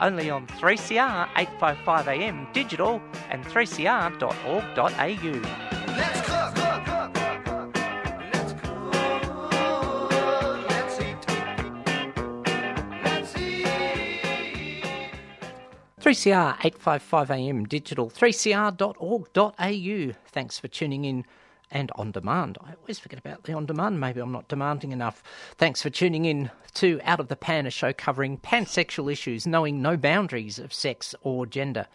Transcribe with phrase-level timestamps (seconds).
[0.00, 5.96] only on 3CR 855am digital and 3cr.org.au.
[5.96, 6.54] Let's cook.
[10.68, 11.26] Let's eat.
[13.04, 13.66] Let's eat.
[16.00, 20.12] 3CR 855am digital, 3cr.org.au.
[20.26, 21.24] Thanks for tuning in
[21.70, 22.58] and on demand.
[22.60, 24.00] I always forget about the on demand.
[24.00, 25.22] Maybe I'm not demanding enough.
[25.58, 29.82] Thanks for tuning in to Out of the Pan, a show covering pansexual issues, knowing
[29.82, 31.86] no boundaries of sex or gender.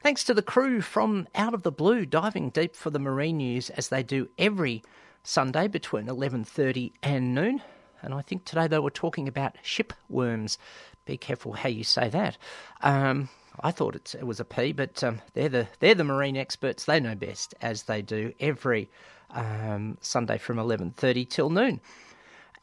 [0.00, 3.70] Thanks to the crew from Out of the Blue, diving deep for the marine news
[3.70, 4.82] as they do every
[5.22, 7.62] Sunday between 11:30 and noon.
[8.02, 10.58] And I think today they were talking about shipworms.
[11.06, 12.36] Be careful how you say that.
[12.82, 16.84] Um, I thought it was a P, but um, they're the they're the marine experts.
[16.84, 18.90] They know best, as they do every
[19.30, 21.80] um, Sunday from 11:30 till noon.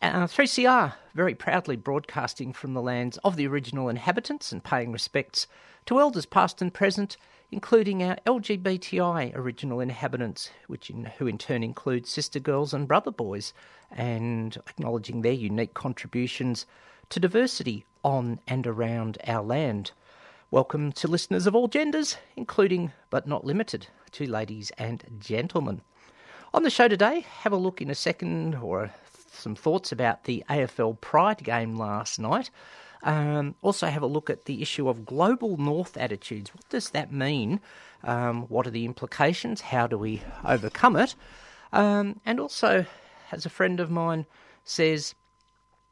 [0.02, 5.46] Uh, 3CR very proudly broadcasting from the lands of the original inhabitants and paying respects
[5.86, 7.18] to elders past and present,
[7.52, 13.12] including our LGBTI original inhabitants, which in, who in turn include sister girls and brother
[13.12, 13.54] boys,
[13.92, 16.66] and acknowledging their unique contributions
[17.10, 19.92] to diversity on and around our land.
[20.54, 25.80] Welcome to listeners of all genders, including but not limited to ladies and gentlemen.
[26.54, 28.92] On the show today, have a look in a second or
[29.32, 32.50] some thoughts about the AFL Pride game last night.
[33.04, 36.54] Um, also, have a look at the issue of global north attitudes.
[36.54, 37.62] What does that mean?
[38.04, 39.62] Um, what are the implications?
[39.62, 41.16] How do we overcome it?
[41.72, 42.86] Um, and also,
[43.32, 44.26] as a friend of mine
[44.66, 45.16] says,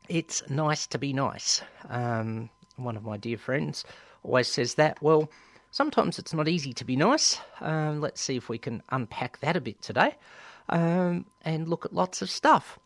[0.09, 1.61] it's nice to be nice.
[1.88, 3.85] Um, one of my dear friends
[4.24, 5.02] always says that.
[5.02, 5.30] Well,
[5.72, 7.40] sometimes it's not easy to be nice.
[7.62, 10.16] Um, let's see if we can unpack that a bit today
[10.69, 12.79] um, and look at lots of stuff.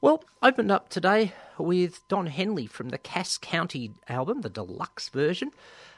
[0.00, 5.52] Well, opened up today with Don Henley from the Cass County album, the deluxe version.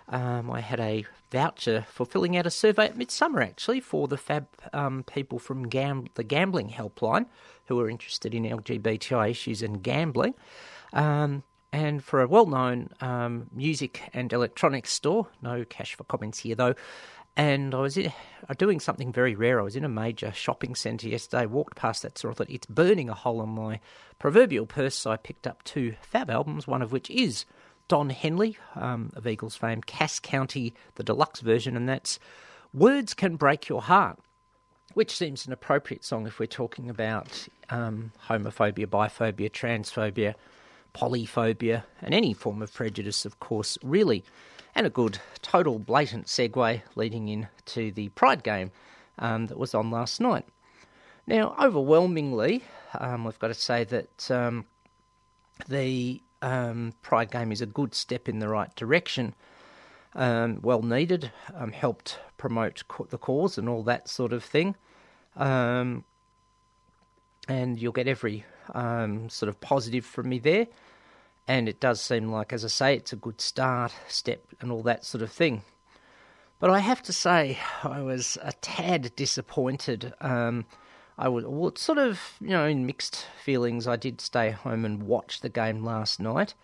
[0.09, 4.19] Um, I had a voucher for filling out a survey at Midsummer actually for the
[4.19, 7.27] fab um, people from Gam- the Gambling Helpline
[7.67, 10.35] who are interested in LGBTI issues and gambling.
[10.93, 11.43] Um,
[11.75, 16.55] and for a well known um, music and electronics store, no cash for comments here
[16.55, 16.75] though.
[17.37, 18.13] And I was in,
[18.49, 19.59] uh, doing something very rare.
[19.59, 22.67] I was in a major shopping centre yesterday, walked past that store, I thought it's
[22.67, 23.81] burning a hole in my
[24.21, 24.95] proverbial purse.
[24.95, 27.45] So I picked up two fab albums, one of which is
[27.89, 32.21] Don Henley um, of Eagles fame, Cass County, the deluxe version, and that's
[32.73, 34.21] Words Can Break Your Heart,
[34.95, 40.35] which seems an appropriate song if we're talking about um, homophobia, biphobia, transphobia,
[40.95, 44.25] polyphobia, and any form of prejudice, of course, really.
[44.75, 48.71] And a good, total, blatant segue leading into the Pride game
[49.19, 50.47] um, that was on last night.
[51.27, 52.65] Now, overwhelmingly,
[52.99, 54.67] um, we've got to say that um,
[55.69, 59.35] the um, Pride game is a good step in the right direction.
[60.15, 64.77] Um, well needed, um, helped promote co- the cause and all that sort of thing.
[65.37, 66.05] And
[67.49, 70.67] you'll get every um, sort of positive from me there.
[71.47, 74.83] And it does seem like, as I say, it's a good start, step, and all
[74.85, 75.63] that sort of thing.
[76.59, 80.15] But I have to say, I was a tad disappointed.
[80.23, 80.65] Um,
[81.19, 83.87] I was well, sort of, you know, in mixed feelings.
[83.87, 86.55] I did stay home and watch the game last night,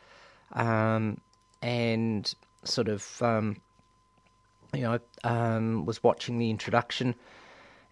[0.53, 1.21] um,
[1.61, 2.32] and
[2.65, 3.59] sort of, um,
[4.72, 7.15] you know, um, was watching the introduction.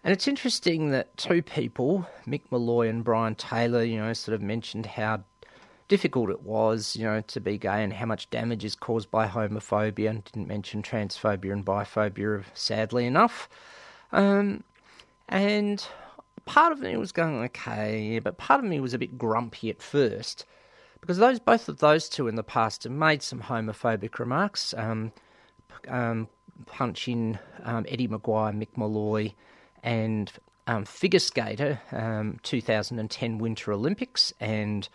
[0.03, 4.41] And it's interesting that two people, Mick Molloy and Brian Taylor, you know, sort of
[4.41, 5.23] mentioned how
[5.89, 9.27] difficult it was, you know, to be gay and how much damage is caused by
[9.27, 13.49] homophobia, and didn't mention transphobia and biphobia, sadly enough.
[14.13, 14.63] Um,
[15.27, 15.85] and
[16.45, 19.81] part of me was going okay, but part of me was a bit grumpy at
[19.81, 20.45] first
[21.01, 24.73] because those both of those two in the past have made some homophobic remarks.
[24.77, 25.11] Um,
[25.87, 26.27] um,
[26.65, 29.31] punching um, Eddie McGuire, Mick Molloy,
[29.83, 30.31] and
[30.67, 34.87] um, figure skater, um, 2010 Winter Olympics, and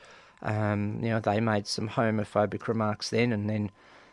[0.42, 3.70] um, you know they made some homophobic remarks then, and then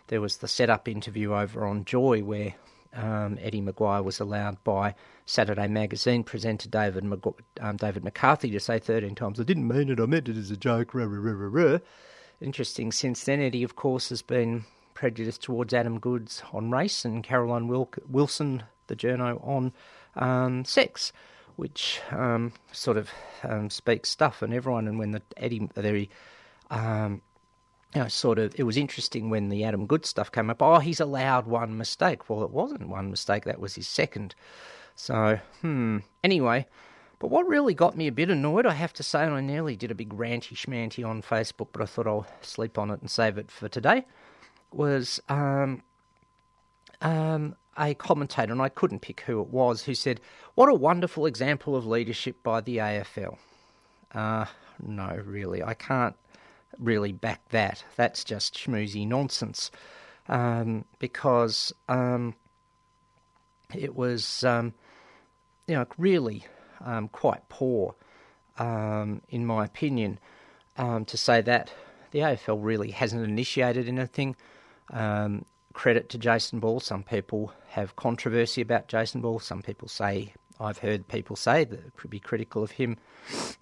[0.07, 2.55] there was the setup interview over on Joy where
[2.93, 4.95] um, Eddie McGuire was allowed by
[5.25, 7.05] Saturday Magazine presenter David
[7.59, 9.99] um, David McCarthy to say 13 times, "I didn't mean it.
[9.99, 11.77] I meant it as a joke." Rah, rah, rah.
[12.41, 12.91] Interesting.
[12.91, 14.65] Since then, Eddie, of course, has been
[14.95, 19.73] prejudiced towards Adam Goodes on race and Caroline Wilk- Wilson, the journo, on
[20.15, 21.11] um, sex,
[21.55, 23.09] which um, sort of
[23.43, 24.41] um, speaks stuff.
[24.41, 26.07] And everyone, and when the Eddie, the
[26.69, 27.21] um,
[27.93, 30.61] you know, sort of, it was interesting when the Adam Good stuff came up.
[30.61, 32.29] Oh, he's allowed one mistake.
[32.29, 34.33] Well, it wasn't one mistake, that was his second.
[34.95, 35.97] So, hmm.
[36.23, 36.67] Anyway,
[37.19, 39.75] but what really got me a bit annoyed, I have to say, and I nearly
[39.75, 43.11] did a big ranty schmanty on Facebook, but I thought I'll sleep on it and
[43.11, 44.05] save it for today,
[44.71, 45.83] was um,
[47.01, 50.19] um, a commentator, and I couldn't pick who it was, who said,
[50.55, 53.37] What a wonderful example of leadership by the AFL.
[54.13, 54.45] Uh,
[54.81, 56.15] no, really, I can't
[56.79, 57.83] really back that.
[57.95, 59.71] That's just schmoozy nonsense.
[60.27, 62.35] Um, because um,
[63.73, 64.73] it was, um,
[65.67, 66.45] you know, really
[66.85, 67.95] um, quite poor,
[68.57, 70.19] um, in my opinion,
[70.77, 71.73] um, to say that
[72.11, 74.35] the AFL really hasn't initiated anything.
[75.73, 76.79] Credit to Jason Ball.
[76.79, 79.39] Some people have controversy about Jason Ball.
[79.39, 82.97] Some people say, I've heard people say that could be critical of him,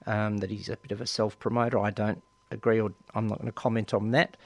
[0.05, 1.79] um, that he's a bit of a self promoter.
[1.79, 2.21] I don't
[2.51, 4.37] agree, or I'm not going to comment on that.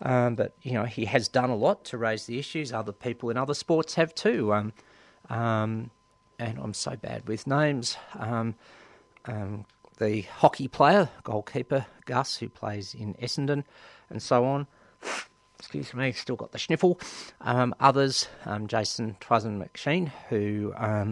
[0.00, 2.72] Um, but you know, he has done a lot to raise the issues.
[2.72, 4.52] Other people in other sports have too.
[4.52, 4.72] Um,
[5.28, 5.90] um,
[6.38, 7.96] and I'm so bad with names.
[8.18, 8.56] Um,
[9.26, 9.64] um,
[9.98, 13.64] the hockey player, goalkeeper Gus, who plays in Essendon,
[14.10, 14.66] and so on.
[15.62, 16.98] Excuse me, still got the sniffle.
[17.40, 21.10] Um, others, um, Jason Tuazon McCheyne, who, um,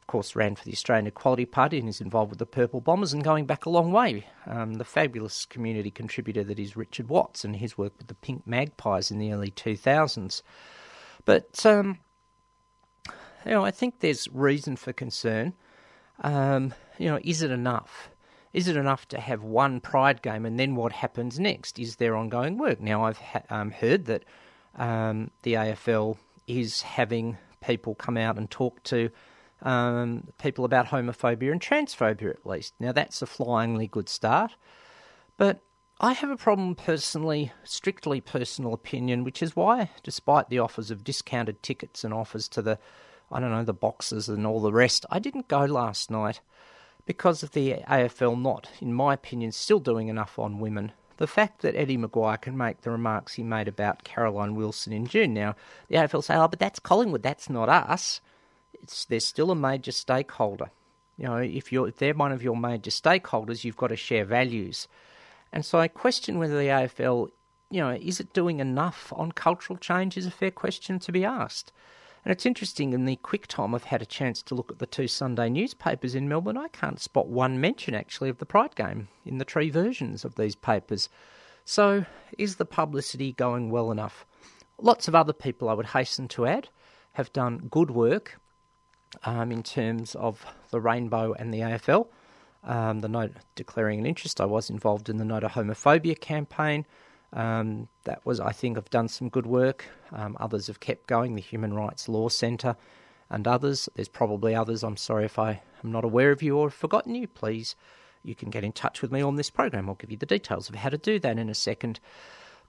[0.00, 3.12] of course, ran for the Australian Equality Party and is involved with the Purple Bombers
[3.12, 4.24] and going back a long way.
[4.46, 8.46] Um, the fabulous community contributor that is Richard Watts and his work with the Pink
[8.46, 10.42] Magpies in the early 2000s.
[11.24, 11.98] But um,
[13.44, 15.54] you know, I think there's reason for concern.
[16.20, 18.10] Um, you know, is it enough?
[18.58, 21.78] Is it enough to have one Pride game and then what happens next?
[21.78, 22.80] Is there ongoing work?
[22.80, 24.24] Now, I've ha- um, heard that
[24.74, 26.16] um, the AFL
[26.48, 29.10] is having people come out and talk to
[29.62, 32.74] um, people about homophobia and transphobia, at least.
[32.80, 34.56] Now, that's a flyingly good start.
[35.36, 35.60] But
[36.00, 41.04] I have a problem personally, strictly personal opinion, which is why, despite the offers of
[41.04, 42.80] discounted tickets and offers to the
[43.30, 45.04] I don't know, the boxes and all the rest.
[45.10, 46.40] I didn't go last night
[47.08, 50.92] because of the AFL not, in my opinion, still doing enough on women.
[51.16, 55.06] The fact that Eddie McGuire can make the remarks he made about Caroline Wilson in
[55.06, 55.32] June.
[55.32, 55.56] Now,
[55.88, 58.20] the AFL say, oh, but that's Collingwood, that's not us.
[58.74, 60.70] It's, they're still a major stakeholder.
[61.16, 64.26] You know, if you're if they're one of your major stakeholders, you've got to share
[64.26, 64.86] values.
[65.50, 67.30] And so I question whether the AFL,
[67.70, 71.24] you know, is it doing enough on cultural change is a fair question to be
[71.24, 71.72] asked.
[72.24, 74.86] And it's interesting, in the quick time I've had a chance to look at the
[74.86, 79.08] two Sunday newspapers in Melbourne, I can't spot one mention actually of the Pride game
[79.24, 81.08] in the tree versions of these papers.
[81.64, 82.04] So,
[82.36, 84.26] is the publicity going well enough?
[84.80, 86.68] Lots of other people, I would hasten to add,
[87.12, 88.40] have done good work
[89.24, 92.08] um, in terms of the rainbow and the AFL.
[92.64, 96.86] Um, the note declaring an interest, I was involved in the No to Homophobia campaign.
[97.32, 99.84] Um, that was, I think, have done some good work.
[100.12, 102.76] Um, others have kept going, the Human Rights Law Centre
[103.30, 103.88] and others.
[103.94, 104.82] There's probably others.
[104.82, 107.26] I'm sorry if I am not aware of you or have forgotten you.
[107.26, 107.76] Please,
[108.22, 109.88] you can get in touch with me on this program.
[109.88, 112.00] I'll give you the details of how to do that in a second.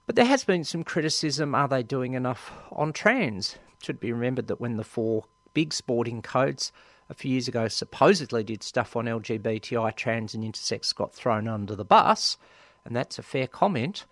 [0.06, 1.54] But there has been some criticism.
[1.54, 3.54] Are they doing enough on trans?
[3.78, 6.72] It should be remembered that when the four big sporting codes
[7.08, 11.74] a few years ago supposedly did stuff on LGBTI, trans, and intersex got thrown under
[11.74, 12.36] the bus,
[12.84, 14.06] and that's a fair comment.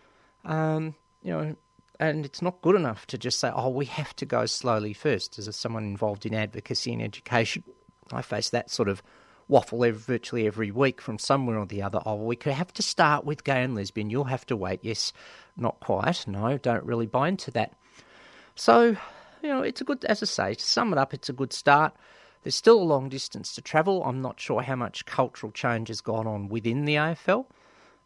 [0.48, 1.56] Um, you know,
[2.00, 5.38] and it's not good enough to just say, "Oh, we have to go slowly first.
[5.38, 7.64] As someone involved in advocacy and education,
[8.12, 9.02] I face that sort of
[9.48, 12.00] waffle every, virtually every week from somewhere or the other.
[12.04, 14.10] Oh, we could have to start with gay and lesbian.
[14.10, 14.80] You'll have to wait.
[14.82, 15.12] Yes,
[15.56, 16.26] not quite.
[16.26, 17.74] No, don't really buy into that.
[18.54, 18.96] So,
[19.42, 21.52] you know, it's a good, as I say, to sum it up, it's a good
[21.52, 21.94] start.
[22.42, 24.04] There's still a long distance to travel.
[24.04, 27.46] I'm not sure how much cultural change has gone on within the AFL.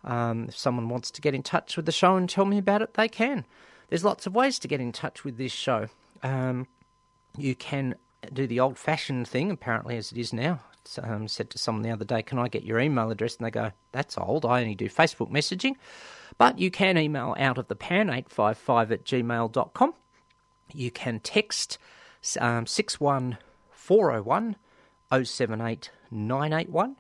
[0.04, 2.82] Um, if someone wants to get in touch with the show and tell me about
[2.82, 3.46] it, they can.
[3.88, 5.88] There's lots of ways to get in touch with this show.
[6.22, 6.66] Um,
[7.36, 7.94] you can
[8.32, 10.60] do the old fashioned thing, apparently, as it is now.
[11.00, 13.36] Um, said to someone the other day, Can I get your email address?
[13.36, 14.44] And they go, That's old.
[14.44, 15.76] I only do Facebook messaging.
[16.38, 19.94] But you can email out of the pan 855 at gmail.com.
[20.72, 21.78] You can text
[22.40, 24.56] um, 61401
[25.24, 26.96] 078 981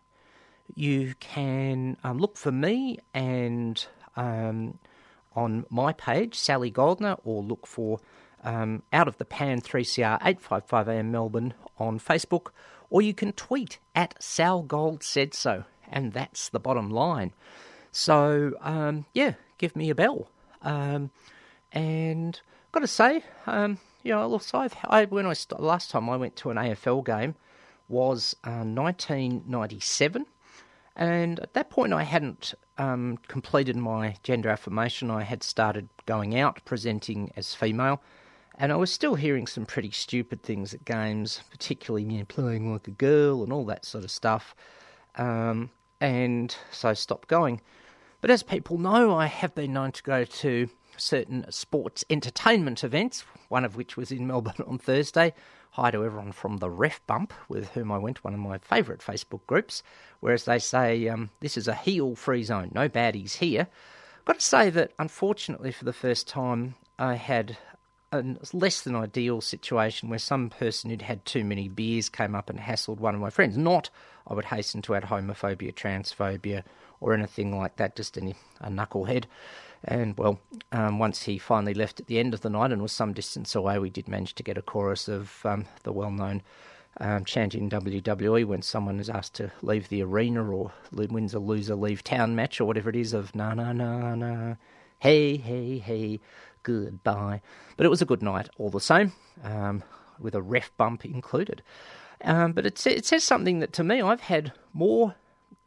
[0.74, 3.84] you can um, look for me and
[4.16, 4.78] um,
[5.34, 8.00] on my page, Sally Goldner, or look for
[8.44, 12.48] um, Out of the Pan 3CR 855am Melbourne on Facebook,
[12.90, 17.32] or you can tweet at Sal Gold said so, and that's the bottom line.
[17.90, 20.28] So, um, yeah, give me a bell.
[20.62, 21.10] Um,
[21.72, 22.40] and
[22.72, 26.16] got to say, um, you know, look, I've, I when I st- last time I
[26.16, 27.34] went to an AFL game
[27.88, 30.26] was uh, 1997,
[30.96, 35.10] and at that point I hadn't um, completed my gender affirmation.
[35.10, 38.02] I had started going out presenting as female,
[38.58, 42.72] and I was still hearing some pretty stupid things at games, particularly you know, playing
[42.72, 44.54] like a girl and all that sort of stuff.
[45.16, 45.70] Um,
[46.00, 47.60] and so I stopped going.
[48.20, 53.24] But as people know, I have been known to go to certain sports entertainment events,
[53.48, 55.34] one of which was in Melbourne on Thursday.
[55.76, 59.00] Hi to everyone from the Ref Bump, with whom I went, one of my favourite
[59.00, 59.82] Facebook groups,
[60.20, 63.68] whereas they say um, this is a heel free zone, no baddies here.
[64.18, 67.56] I've got to say that unfortunately, for the first time, I had
[68.12, 72.50] a less than ideal situation where some person who'd had too many beers came up
[72.50, 73.56] and hassled one of my friends.
[73.56, 73.88] Not,
[74.26, 76.64] I would hasten to add, homophobia, transphobia,
[77.00, 79.24] or anything like that, just any, a knucklehead.
[79.84, 80.38] And well,
[80.70, 83.54] um, once he finally left at the end of the night and was some distance
[83.54, 86.42] away, we did manage to get a chorus of um, the well known
[87.00, 92.04] um, WWE when someone is asked to leave the arena or wins a loser leave
[92.04, 94.54] town match or whatever it is of na na na na,
[94.98, 96.20] hey, hey, hey,
[96.62, 97.40] goodbye.
[97.76, 99.12] But it was a good night all the same,
[99.42, 99.82] um,
[100.20, 101.62] with a ref bump included.
[102.24, 105.16] Um, but it, it says something that to me, I've had more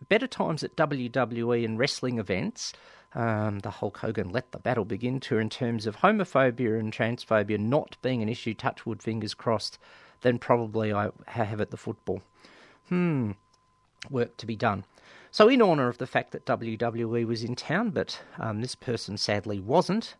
[0.07, 2.73] better times at WWE and wrestling events.
[3.15, 7.57] Um, the Hulk Hogan Let the Battle Begin tour in terms of homophobia and transphobia
[7.57, 9.79] not being an issue, touchwood fingers crossed,
[10.21, 12.21] then probably I have at the football.
[12.89, 13.31] Hmm,
[14.09, 14.83] work to be done.
[15.31, 19.17] So, in honour of the fact that WWE was in town, but um, this person
[19.17, 20.15] sadly wasn't,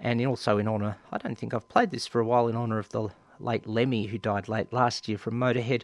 [0.00, 2.78] and also in honour, I don't think I've played this for a while, in honour
[2.78, 3.08] of the
[3.40, 5.82] late Lemmy who died late last year from Motorhead,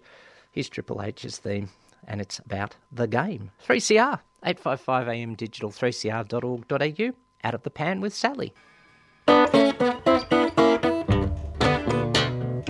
[0.50, 1.71] here's Triple H's theme,
[2.06, 3.50] and it's about the game.
[3.66, 7.12] 3CR, 855 AM digital, 3cr.org.au,
[7.44, 8.52] out of the pan with Sally.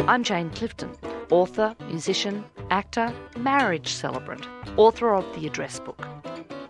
[0.06, 0.90] I'm Jane Clifton,
[1.30, 6.13] author, musician, actor, marriage celebrant, author of The Address Book.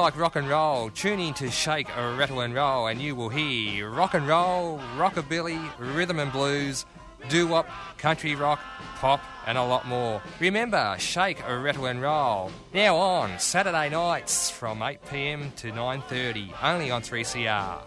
[0.00, 3.90] Like rock and roll, tune in to Shake, Rattle and Roll, and you will hear
[3.90, 6.86] rock and roll, rockabilly, rhythm and blues,
[7.28, 8.60] doo wop, country rock,
[8.96, 10.22] pop, and a lot more.
[10.38, 16.90] Remember, Shake, Rattle and Roll now on Saturday nights from 8 pm to 9:30, only
[16.90, 17.82] on 3CR.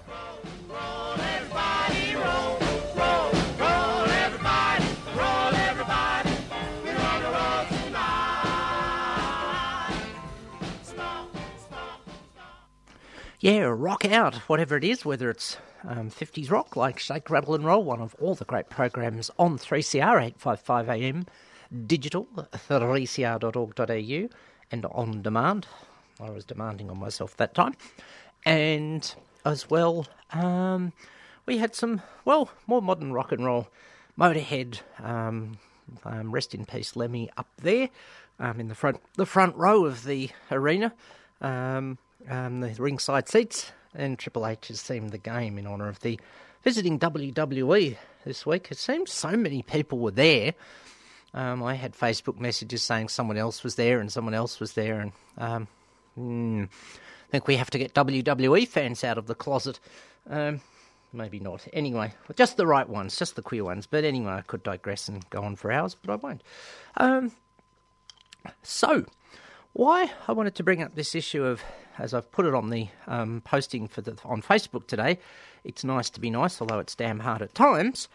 [13.44, 17.66] Yeah, rock out, whatever it is, whether it's um, 50s rock like Shake, Rattle and
[17.66, 21.26] Roll, one of all the great programs on 3CR, 855 AM,
[21.86, 24.30] digital, 3cr.org.au,
[24.72, 25.68] and on demand.
[26.22, 27.76] I was demanding on myself that time.
[28.46, 30.94] And as well, um,
[31.46, 33.68] we had some, well, more modern rock and roll.
[34.18, 35.58] Motorhead, um,
[36.06, 37.90] um, rest in peace, Lemmy, up there
[38.40, 40.94] um, in the front, the front row of the arena.
[41.42, 41.98] Um,
[42.30, 46.20] um, the ringside seats, and Triple H has themed the game in honour of the
[46.64, 48.70] visiting WWE this week.
[48.72, 50.54] It seems so many people were there.
[51.34, 55.00] Um, I had Facebook messages saying someone else was there and someone else was there,
[55.00, 55.68] and um,
[56.16, 59.80] hmm, I think we have to get WWE fans out of the closet.
[60.30, 60.62] Um,
[61.12, 61.68] maybe not.
[61.74, 63.88] Anyway, just the right ones, just the queer ones.
[63.88, 66.44] But anyway, I could digress and go on for hours, but I won't.
[66.98, 67.32] Um,
[68.62, 69.06] so,
[69.74, 71.62] why I wanted to bring up this issue of,
[71.98, 75.20] as I've put it on the um, posting for the on Facebook today,
[75.64, 78.08] it's nice to be nice, although it's damn hard at times.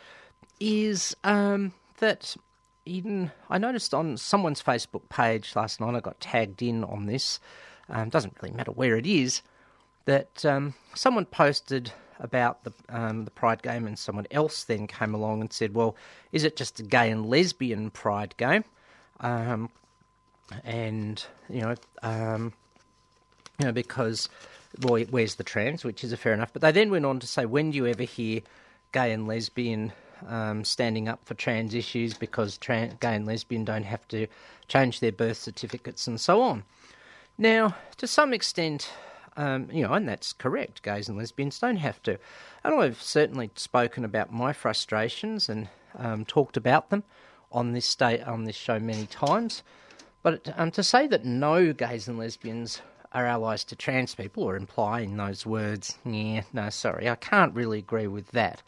[0.61, 2.37] Is um, that
[2.85, 7.41] even I noticed on someone's Facebook page last night, I got tagged in on this.
[7.89, 9.43] Um, doesn't really matter where it is.
[10.05, 15.15] That um, someone posted about the um, the Pride game, and someone else then came
[15.15, 15.97] along and said, "Well,
[16.33, 18.65] is it just a gay and lesbian Pride game?"
[20.65, 22.53] And you know, um,
[23.59, 24.29] you know, because
[24.83, 26.53] well, where's the trans, which is a fair enough.
[26.53, 28.41] But they then went on to say, when do you ever hear
[28.93, 29.93] gay and lesbian
[30.27, 34.27] um, standing up for trans issues because tran gay and lesbian don't have to
[34.67, 36.65] change their birth certificates and so on.
[37.37, 38.91] Now, to some extent,
[39.37, 40.83] um, you know, and that's correct.
[40.83, 42.19] Gays and lesbians don't have to.
[42.65, 47.05] And I've certainly spoken about my frustrations and um, talked about them
[47.53, 49.63] on this state on this show many times.
[50.29, 52.83] But um, to say that no gays and lesbians
[53.13, 57.79] are allies to trans people, or implying those words, yeah, no, sorry, I can't really
[57.79, 58.63] agree with that.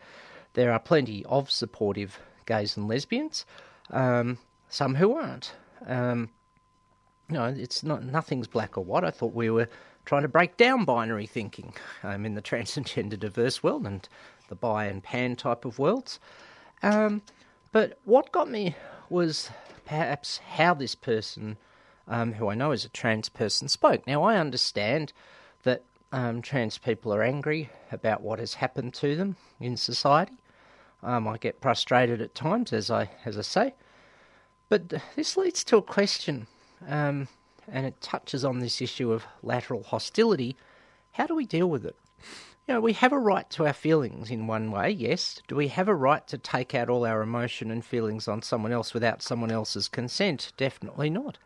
[0.55, 3.45] There are plenty of supportive gays and lesbians,
[3.91, 4.39] um,
[4.71, 5.53] some who aren't.
[5.87, 6.31] Um,
[7.29, 9.05] no, it's not nothing's black or white.
[9.05, 9.69] I thought we were
[10.07, 14.09] trying to break down binary thinking um, in the trans and gender diverse world and
[14.49, 16.21] the bi and pan type of worlds.
[16.83, 17.21] Um,
[17.71, 18.77] but what got me
[19.11, 19.51] was
[19.85, 21.57] perhaps how this person,
[22.07, 24.07] um, who I know is a trans person, spoke.
[24.07, 25.13] Now I understand
[25.65, 30.35] that um, trans people are angry about what has happened to them in society.
[31.03, 33.75] Um, I get frustrated at times, as I as I say.
[34.69, 36.47] But this leads to a question,
[36.87, 37.29] um,
[37.67, 40.57] and it touches on this issue of lateral hostility.
[41.13, 41.97] How do we deal with it?
[42.71, 45.43] Know, we have a right to our feelings in one way, yes.
[45.49, 48.71] Do we have a right to take out all our emotion and feelings on someone
[48.71, 50.53] else without someone else's consent?
[50.57, 51.37] Definitely not.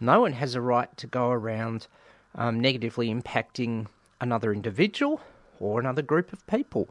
[0.00, 1.86] No one has a right to go around
[2.34, 3.86] um, negatively impacting
[4.20, 5.20] another individual
[5.60, 6.88] or another group of people.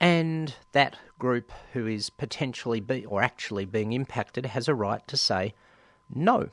[0.00, 5.16] And that group who is potentially be, or actually being impacted has a right to
[5.16, 5.54] say
[6.12, 6.48] no.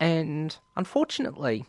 [0.00, 1.64] And unfortunately,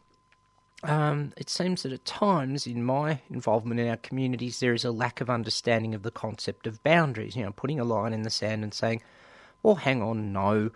[0.83, 4.91] um, it seems that at times in my involvement in our communities, there is a
[4.91, 7.35] lack of understanding of the concept of boundaries.
[7.35, 9.01] You know, putting a line in the sand and saying,
[9.61, 10.71] well, hang on, no,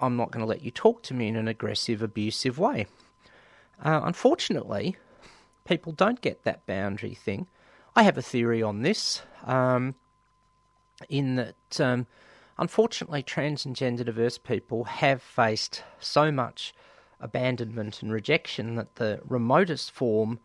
[0.00, 2.86] I'm not going to let you talk to me in an aggressive, abusive way.
[3.84, 4.96] Uh, unfortunately,
[5.64, 7.48] people don't get that boundary thing.
[7.96, 9.96] I have a theory on this, um,
[11.08, 12.06] in that um,
[12.58, 16.72] unfortunately, trans and gender diverse people have faced so much
[17.20, 20.38] abandonment and rejection that the remotest form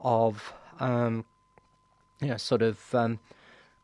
[0.00, 1.24] of, um,
[2.20, 3.18] you know, sort of um,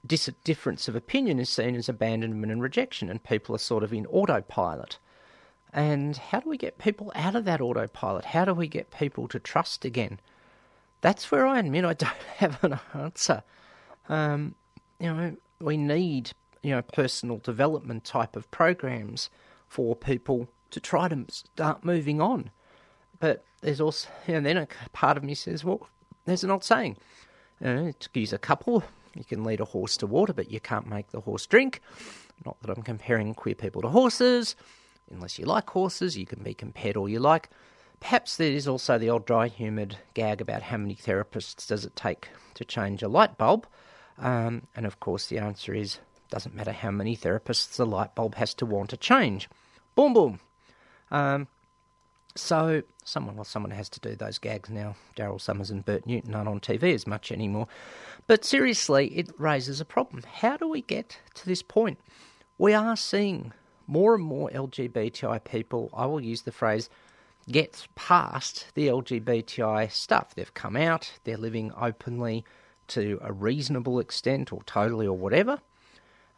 [0.06, 3.92] dis- difference of opinion is seen as abandonment and rejection, and people are sort of
[3.92, 4.98] in autopilot.
[5.72, 8.26] And how do we get people out of that autopilot?
[8.26, 10.20] How do we get people to trust again?
[11.00, 13.42] That's where I admit I don't have an answer.
[14.08, 14.54] Um,
[15.00, 19.30] you know, we need you know personal development type of programs
[19.68, 22.50] for people to try to start moving on.
[23.20, 25.88] But there's also, and then a part of me says, well,
[26.26, 26.96] there's an old saying.
[27.60, 28.82] You know, to use a couple,
[29.14, 31.80] you can lead a horse to water, but you can't make the horse drink.
[32.44, 34.56] Not that I'm comparing queer people to horses.
[35.10, 37.50] Unless you like horses, you can be compared all you like.
[38.00, 41.94] Perhaps there is also the old dry humoured gag about how many therapists does it
[41.94, 43.66] take to change a light bulb.
[44.18, 48.34] Um, and of course, the answer is doesn't matter how many therapists the light bulb
[48.34, 49.48] has to want to change.
[49.94, 50.40] Boom, boom.
[51.10, 51.48] Um,
[52.36, 54.96] so someone, well, someone has to do those gags now.
[55.16, 57.68] Daryl Somers and Bert Newton aren't on TV as much anymore.
[58.26, 60.22] But seriously, it raises a problem.
[60.30, 61.98] How do we get to this point?
[62.58, 63.52] We are seeing
[63.86, 65.90] more and more LGBTI people.
[65.94, 66.88] I will use the phrase
[67.50, 70.34] get past the LGBTI stuff.
[70.34, 71.12] They've come out.
[71.24, 72.44] They're living openly
[72.88, 75.60] to a reasonable extent, or totally, or whatever.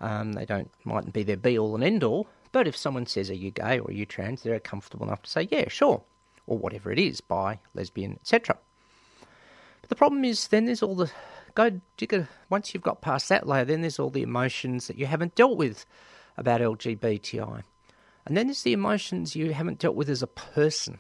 [0.00, 3.30] Um, they don't mightn't be their be all and end all, but if someone says,
[3.30, 4.42] Are you gay or are you trans?
[4.42, 6.02] they're comfortable enough to say, Yeah, sure.
[6.46, 8.56] Or whatever it is, bi, lesbian, etc.
[9.80, 11.10] But the problem is, then there's all the.
[11.54, 15.06] Go, digger, once you've got past that layer, then there's all the emotions that you
[15.06, 15.86] haven't dealt with
[16.36, 17.62] about LGBTI.
[18.26, 20.98] And then there's the emotions you haven't dealt with as a person.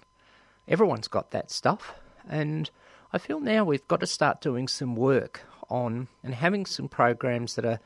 [0.66, 1.94] Everyone's got that stuff.
[2.28, 2.70] And
[3.12, 7.54] I feel now we've got to start doing some work on and having some programs
[7.56, 7.80] that are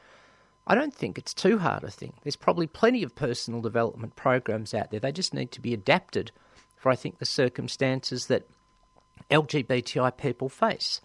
[0.71, 2.13] I don't think it's too hard a thing.
[2.23, 5.01] There's probably plenty of personal development programs out there.
[5.01, 6.31] They just need to be adapted
[6.77, 8.47] for, I think, the circumstances that
[9.33, 11.01] LGBTI people face.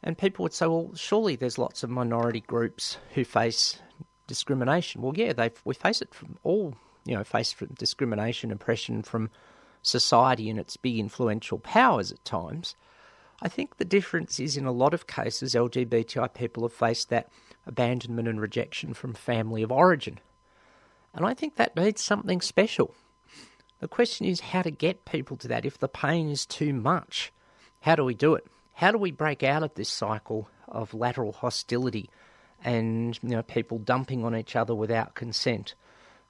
[0.00, 3.80] And people would say, well, surely there's lots of minority groups who face
[4.28, 5.02] discrimination.
[5.02, 9.28] Well, yeah, we face it from all, you know, face from discrimination, oppression from
[9.82, 12.76] society and its big influential powers at times.
[13.42, 17.30] I think the difference is in a lot of cases, LGBTI people have faced that
[17.66, 20.18] abandonment and rejection from family of origin.
[21.14, 22.94] And I think that needs something special.
[23.80, 25.64] The question is how to get people to that.
[25.64, 27.32] If the pain is too much,
[27.80, 28.46] how do we do it?
[28.74, 32.08] How do we break out of this cycle of lateral hostility
[32.62, 35.74] and you know people dumping on each other without consent?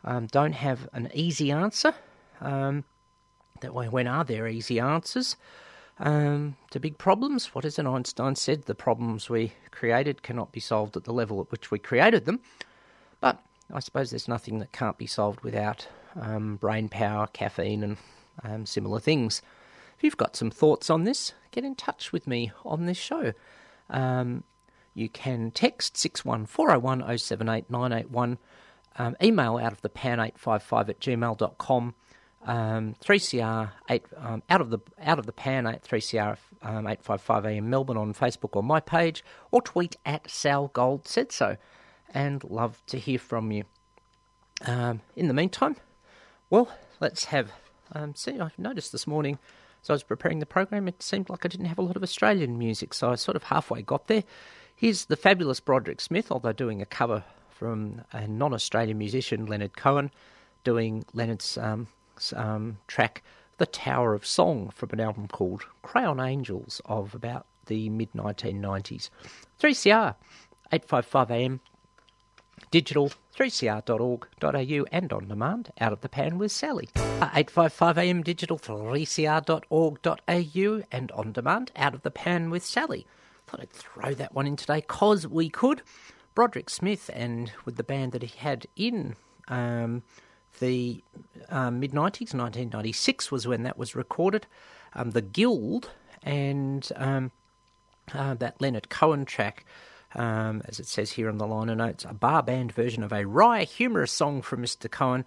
[0.04, 1.92] Um, don't have an easy answer.
[2.40, 2.84] Um,
[3.60, 5.36] that way, when are there easy answers?
[6.00, 7.54] Um, to big problems.
[7.54, 8.64] What is it Einstein said?
[8.64, 12.40] The problems we created cannot be solved at the level at which we created them.
[13.20, 15.86] But I suppose there's nothing that can't be solved without
[16.20, 17.96] um, brain power, caffeine, and
[18.42, 19.42] um, similar things.
[19.96, 23.34] If you've got some thoughts on this, get in touch with me on this show.
[23.90, 24.44] Um,
[24.94, 28.38] you can text 61401 078 981,
[28.96, 31.94] um, email out of the pan855 at gmail.com,
[32.46, 37.46] um, 3CR 8, um, out of the out of the pan 8 3CR um, 855
[37.46, 41.56] AM Melbourne on Facebook or my page, or tweet at Sal Gold said so,
[42.12, 43.64] and love to hear from you.
[44.64, 45.76] Um, in the meantime,
[46.48, 46.68] well,
[47.00, 47.52] let's have.
[47.92, 49.38] Um, see, I noticed this morning
[49.82, 52.02] as I was preparing the program, it seemed like I didn't have a lot of
[52.02, 54.24] Australian music, so I sort of halfway got there.
[54.74, 59.76] Here's the fabulous Broderick Smith, although doing a cover from a non Australian musician, Leonard
[59.76, 60.10] Cohen,
[60.64, 61.56] doing Leonard's
[62.36, 63.22] um, track,
[63.58, 69.10] The Tower of Song, from an album called Crayon Angels of about the mid 1990s.
[69.60, 70.14] 3CR,
[70.72, 71.60] 855 AM,
[72.70, 76.88] digital 3cr.org.au and on demand out of the pan with Sally.
[76.96, 83.06] Uh, 855 AM digital 3cr.org.au and on demand out of the pan with Sally.
[83.46, 85.82] Thought I'd throw that one in today cause we could.
[86.34, 89.16] Broderick Smith and with the band that he had in
[89.48, 90.02] um,
[90.58, 91.02] the
[91.48, 94.46] um, mid 90s, 1996 was when that was recorded.
[94.94, 95.90] Um, the Guild
[96.22, 97.30] and um,
[98.12, 99.64] uh, that Leonard Cohen track,
[100.14, 103.26] um, as it says here on the liner notes, a bar band version of a
[103.26, 104.90] wry, humorous song from Mr.
[104.90, 105.24] Cohen,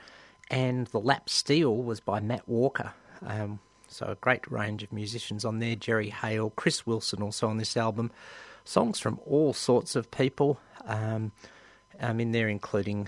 [0.51, 2.91] and The Lap Steel was by Matt Walker.
[3.25, 7.57] Um, so a great range of musicians on there Jerry Hale, Chris Wilson also on
[7.57, 8.11] this album.
[8.65, 11.31] Songs from all sorts of people um,
[11.99, 13.07] in there, including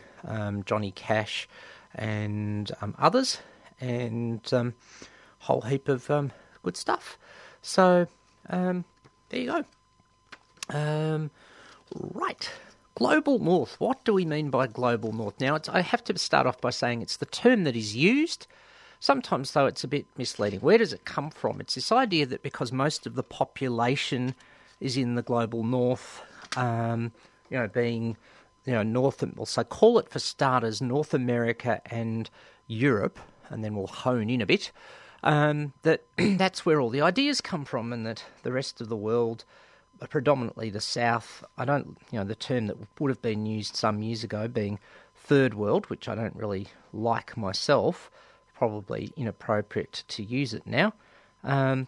[0.65, 1.47] Johnny Cash
[1.95, 3.39] and um, others,
[3.79, 4.73] and um,
[5.39, 6.31] whole heap of um,
[6.63, 7.17] good stuff.
[7.61, 8.07] So
[8.49, 8.85] um,
[9.29, 9.63] there you go.
[10.69, 11.31] Um,
[11.93, 12.49] right.
[12.95, 13.75] Global North.
[13.79, 15.39] What do we mean by Global North?
[15.39, 18.47] Now, I have to start off by saying it's the term that is used.
[19.01, 20.61] Sometimes, though, it's a bit misleading.
[20.61, 21.59] Where does it come from?
[21.59, 24.33] It's this idea that because most of the population
[24.79, 26.21] is in the global north,
[26.55, 27.11] um,
[27.49, 28.15] you know, being,
[28.65, 32.29] you know, North, well, so call it for starters North America and
[32.67, 34.71] Europe, and then we'll hone in a bit,
[35.23, 38.97] um, that that's where all the ideas come from, and that the rest of the
[38.97, 39.45] world,
[40.01, 43.75] uh, predominantly the South, I don't, you know, the term that would have been used
[43.75, 44.79] some years ago being
[45.15, 48.09] third world, which I don't really like myself,
[48.55, 50.93] probably inappropriate to use it now,
[51.43, 51.87] um,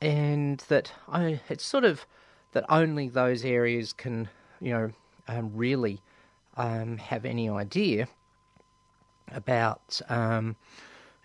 [0.00, 2.06] and that I, it's sort of
[2.52, 4.92] that only those areas can, you know,
[5.28, 6.00] um, really
[6.56, 8.08] um, have any idea
[9.32, 10.56] about, um,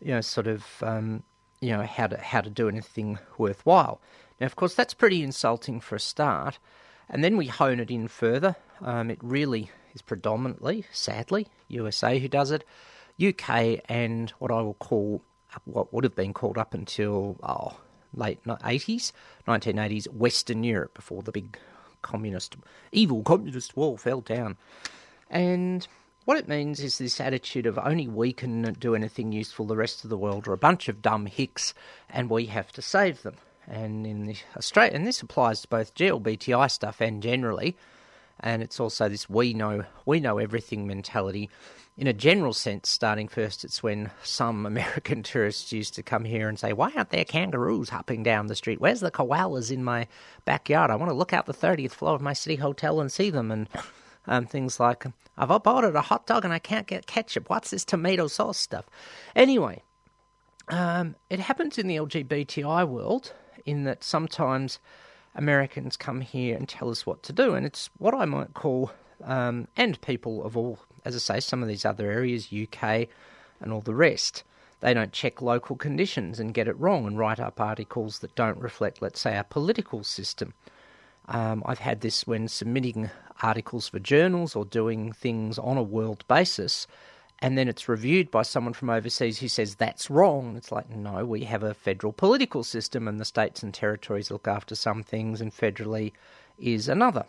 [0.01, 1.23] you know, sort of, um,
[1.59, 4.01] you know, how to how to do anything worthwhile.
[4.39, 6.57] Now, of course, that's pretty insulting for a start,
[7.09, 8.55] and then we hone it in further.
[8.81, 12.65] Um, it really is predominantly, sadly, USA who does it,
[13.23, 15.21] UK, and what I will call
[15.65, 17.77] what would have been called up until oh,
[18.13, 19.11] late 80s,
[19.47, 21.57] 1980s, Western Europe before the big
[22.01, 22.55] communist,
[22.91, 24.57] evil communist wall fell down.
[25.31, 25.87] And
[26.25, 30.03] what it means is this attitude of only we can do anything useful, the rest
[30.03, 31.73] of the world are a bunch of dumb hicks,
[32.09, 33.37] and we have to save them.
[33.65, 37.77] And in the Australia, and this applies to both GLBTI stuff and generally,
[38.41, 41.49] and it's also this we know we know everything mentality.
[41.97, 46.49] In a general sense, starting first, it's when some American tourists used to come here
[46.49, 48.81] and say, "Why aren't there kangaroos hopping down the street?
[48.81, 50.07] Where's the koalas in my
[50.43, 50.91] backyard?
[50.91, 53.51] I want to look out the thirtieth floor of my city hotel and see them."
[53.51, 53.69] And
[54.27, 55.05] um, things like,
[55.37, 57.49] "I've ordered a hot dog and I can't get ketchup.
[57.49, 58.85] What's this tomato sauce stuff?"
[59.35, 59.83] Anyway,
[60.67, 63.33] um, it happens in the LGBTI world
[63.65, 64.79] in that sometimes
[65.35, 68.91] Americans come here and tell us what to do, and it's what I might call,
[69.23, 73.07] um, and people of all, as I say, some of these other areas, UK
[73.61, 74.43] and all the rest,
[74.81, 78.57] they don't check local conditions and get it wrong and write up articles that don't
[78.57, 80.53] reflect, let's say, our political system.
[81.27, 86.23] Um, I've had this when submitting articles for journals or doing things on a world
[86.27, 86.87] basis,
[87.39, 90.55] and then it's reviewed by someone from overseas who says that's wrong.
[90.55, 94.47] It's like, no, we have a federal political system, and the states and territories look
[94.47, 96.11] after some things, and federally
[96.59, 97.25] is another.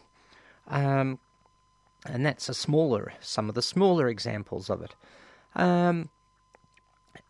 [0.69, 1.19] Um,
[2.05, 4.95] and that's a smaller, some of the smaller examples of it.
[5.55, 6.11] Um,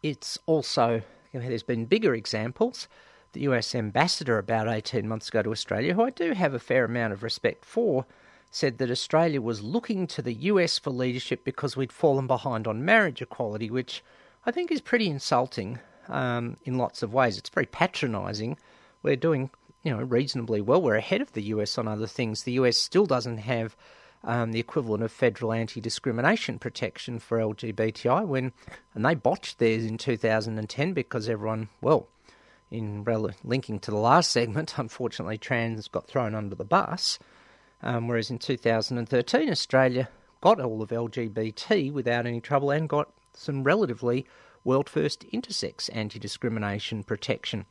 [0.03, 2.89] it's also, you know, there's been bigger examples.
[3.33, 6.85] The US ambassador about 18 months ago to Australia, who I do have a fair
[6.85, 8.07] amount of respect for,
[8.53, 12.85] said that Australia was looking to the US for leadership because we'd fallen behind on
[12.85, 14.05] marriage equality, which
[14.47, 17.37] I think is pretty insulting um, in lots of ways.
[17.37, 18.57] It's very patronising
[19.03, 19.51] we're doing
[19.83, 20.81] you know reasonably well.
[20.81, 22.45] We're ahead of the US on other things.
[22.45, 23.77] The US still doesn't have
[24.25, 28.53] um, the equivalent of federal anti-discrimination protection for LGBTI when,
[28.95, 32.07] and they botched theirs in 2010 because everyone, well,
[32.71, 37.19] in rel- linking to the last segment, unfortunately, trans got thrown under the bus.
[37.83, 40.09] Um, whereas in 2013, Australia
[40.41, 44.27] got all of LGBT without any trouble and got some relatively
[44.65, 47.67] world first intersex anti discrimination protection.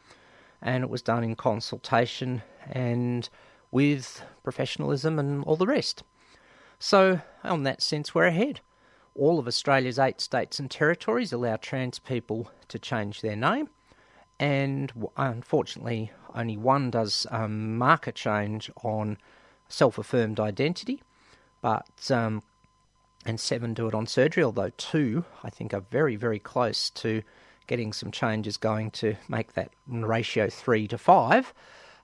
[0.62, 3.30] And it was done in consultation and
[3.72, 6.04] with professionalism and all the rest.
[6.78, 8.60] So, on that sense, we're ahead.
[9.16, 13.70] All of Australia's eight states and territories allow trans people to change their name,
[14.40, 19.18] and unfortunately, only one does um, mark a change on
[19.72, 21.02] self affirmed identity,
[21.62, 22.44] but um,
[23.26, 27.22] and seven do it on surgery, although two, I think, are very, very close to
[27.68, 31.54] getting some changes going to make that ratio three to five.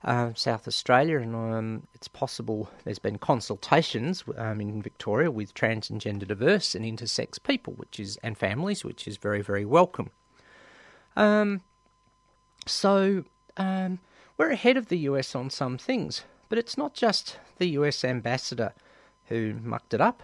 [0.04, 5.90] Uh, South Australia, and um, it's possible there's been consultations um, in Victoria with trans
[5.90, 10.12] and gender diverse and intersex people, which is and families, which is very, very welcome.
[11.16, 11.62] Um,
[12.68, 13.26] so
[13.58, 13.98] um,
[14.38, 18.74] we're ahead of the US on some things, but it's not just the US ambassador
[19.26, 20.24] who mucked it up.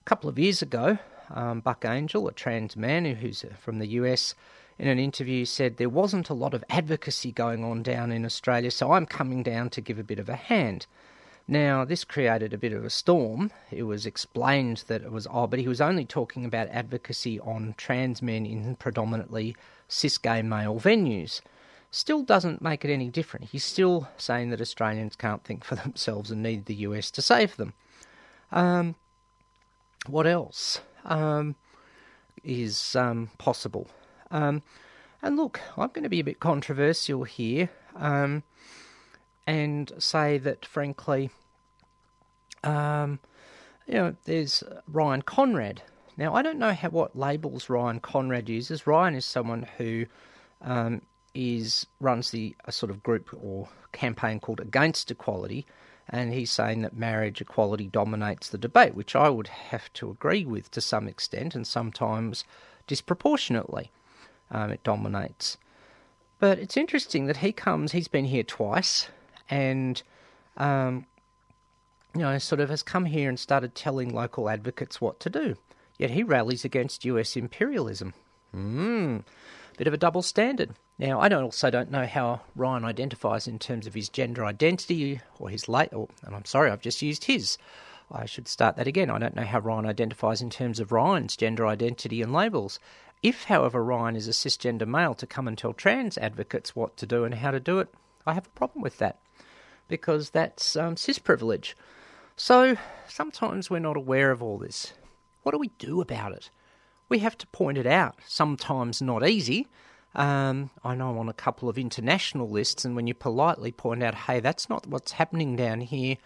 [0.00, 0.98] A couple of years ago,
[1.30, 4.34] um, Buck Angel, a trans man who's from the US,
[4.78, 8.70] in an interview said there wasn't a lot of advocacy going on down in Australia,
[8.70, 10.86] so I'm coming down to give a bit of a hand.
[11.48, 13.50] Now, this created a bit of a storm.
[13.70, 17.74] It was explained that it was odd, but he was only talking about advocacy on
[17.76, 19.56] trans men in predominantly
[19.88, 21.40] cis gay male venues.
[21.94, 23.50] Still doesn't make it any different.
[23.50, 27.56] He's still saying that Australians can't think for themselves and need the US to save
[27.56, 27.74] them.
[28.50, 28.94] Um,
[30.06, 31.54] what else um,
[32.42, 33.88] is um, possible?
[34.30, 34.62] Um,
[35.20, 38.42] and look, I'm going to be a bit controversial here um,
[39.46, 41.28] and say that, frankly,
[42.64, 43.20] um,
[43.86, 45.82] you know, there's Ryan Conrad.
[46.16, 48.86] Now, I don't know how, what labels Ryan Conrad uses.
[48.86, 50.06] Ryan is someone who
[50.62, 51.02] um,
[51.34, 55.66] is runs the a sort of group or campaign called Against Equality,
[56.08, 60.44] and he's saying that marriage equality dominates the debate, which I would have to agree
[60.44, 62.44] with to some extent, and sometimes
[62.86, 63.90] disproportionately
[64.50, 65.56] um, it dominates.
[66.38, 69.08] But it's interesting that he comes, he's been here twice,
[69.48, 70.02] and,
[70.56, 71.06] um,
[72.14, 75.56] you know, sort of has come here and started telling local advocates what to do.
[75.98, 78.12] Yet he rallies against US imperialism.
[78.50, 79.18] Hmm,
[79.78, 80.70] bit of a double standard.
[80.98, 85.20] Now, I don't also don't know how Ryan identifies in terms of his gender identity
[85.38, 87.58] or his late, or, and I'm sorry, I've just used his.
[88.10, 89.10] I should start that again.
[89.10, 92.78] I don't know how Ryan identifies in terms of Ryan's gender identity and labels.
[93.22, 97.06] If, however, Ryan is a cisgender male to come and tell trans advocates what to
[97.06, 97.88] do and how to do it,
[98.26, 99.18] I have a problem with that
[99.88, 101.76] because that's um, cis privilege.
[102.36, 102.76] So
[103.08, 104.92] sometimes we're not aware of all this.
[105.42, 106.50] What do we do about it?
[107.08, 108.16] We have to point it out.
[108.26, 109.68] Sometimes not easy.
[110.14, 114.02] Um, I know I'm on a couple of international lists, and when you politely point
[114.02, 116.16] out, hey, that's not what's happening down here,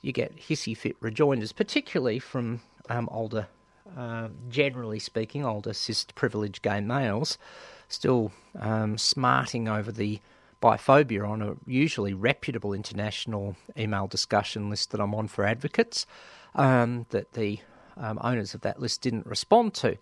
[0.00, 3.48] you get hissy fit rejoinders, particularly from um, older,
[3.96, 7.38] uh, generally speaking, older cis privileged gay males,
[7.88, 10.20] still um, smarting over the
[10.62, 16.06] biphobia on a usually reputable international email discussion list that I'm on for advocates
[16.54, 17.58] um, that the
[17.96, 19.98] um, owners of that list didn't respond to.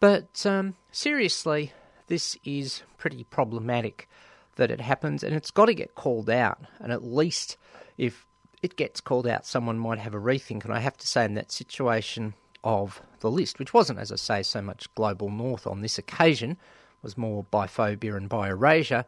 [0.00, 1.72] But um, seriously,
[2.10, 4.08] this is pretty problematic
[4.56, 6.58] that it happens, and it's got to get called out.
[6.80, 7.56] And at least
[7.96, 8.26] if
[8.62, 10.64] it gets called out, someone might have a rethink.
[10.64, 14.16] And I have to say, in that situation of the list, which wasn't, as I
[14.16, 16.58] say, so much global north on this occasion,
[17.00, 19.06] was more biphobia and bi-erasure,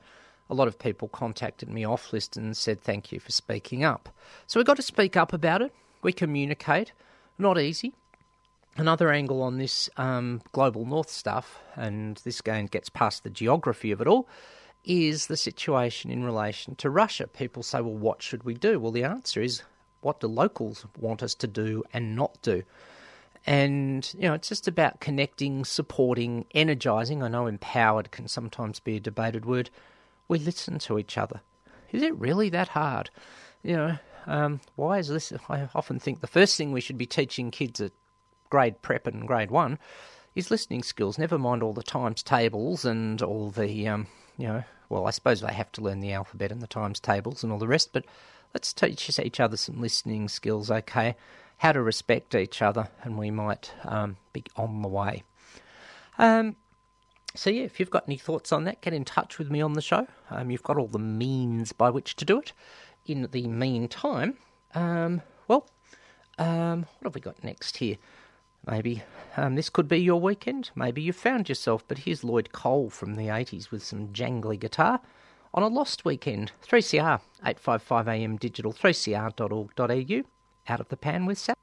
[0.48, 4.08] a lot of people contacted me off list and said thank you for speaking up.
[4.46, 5.74] So we've got to speak up about it.
[6.02, 6.92] We communicate.
[7.36, 7.94] Not easy.
[8.76, 13.92] Another angle on this um, global north stuff, and this again gets past the geography
[13.92, 14.26] of it all,
[14.84, 17.26] is the situation in relation to Russia.
[17.26, 18.80] People say, well, what should we do?
[18.80, 19.62] Well, the answer is
[20.00, 22.62] what do locals want us to do and not do?
[23.46, 27.22] And, you know, it's just about connecting, supporting, energizing.
[27.22, 29.68] I know empowered can sometimes be a debated word.
[30.28, 31.40] We listen to each other.
[31.90, 33.10] Is it really that hard?
[33.62, 35.32] You know, um, why is this?
[35.48, 37.92] I often think the first thing we should be teaching kids at
[38.52, 39.78] grade prep and grade one
[40.34, 41.16] is listening skills.
[41.16, 45.40] Never mind all the times tables and all the, um, you know, well, I suppose
[45.40, 48.04] they have to learn the alphabet and the times tables and all the rest, but
[48.52, 51.16] let's teach each other some listening skills, okay?
[51.56, 55.22] How to respect each other, and we might um, be on the way.
[56.18, 56.56] Um,
[57.34, 59.72] so yeah, if you've got any thoughts on that, get in touch with me on
[59.72, 60.06] the show.
[60.28, 62.52] Um, you've got all the means by which to do it.
[63.06, 64.36] In the meantime,
[64.74, 65.70] um, well,
[66.36, 67.96] um, what have we got next here?
[68.66, 69.02] Maybe
[69.36, 70.70] um, this could be your weekend.
[70.74, 71.84] Maybe you've found yourself.
[71.86, 75.00] But here's Lloyd Cole from the 80s with some jangly guitar
[75.54, 76.52] on a lost weekend.
[76.66, 80.22] 3CR, 855 AM digital, 3cr.org.au.
[80.72, 81.56] Out of the pan with Sam.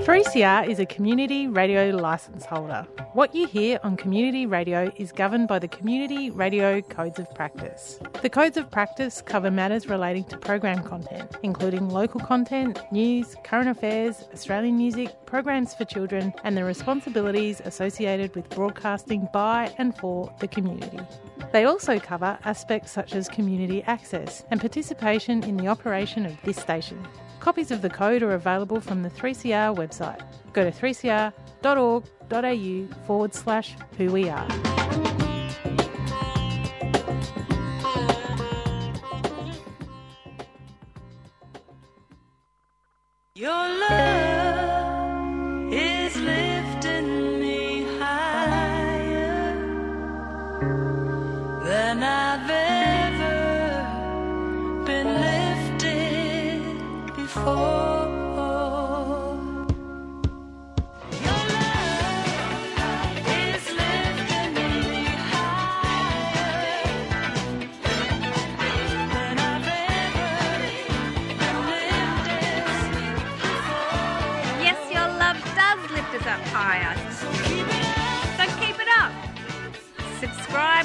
[0.00, 2.86] 3CR is a community radio licence holder.
[3.12, 8.00] What you hear on community radio is governed by the Community Radio Codes of Practice.
[8.22, 13.68] The Codes of Practice cover matters relating to program content, including local content, news, current
[13.68, 20.32] affairs, Australian music, programs for children, and the responsibilities associated with broadcasting by and for
[20.40, 21.00] the community.
[21.52, 26.56] They also cover aspects such as community access and participation in the operation of this
[26.56, 27.06] station.
[27.40, 30.20] Copies of the code are available from the 3CR website.
[30.52, 34.46] Go to 3cr.org.au forward slash who we are.
[43.34, 44.19] Your love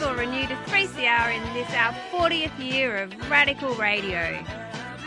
[0.04, 4.44] Or renew to 3CR in this our 40th year of radical radio.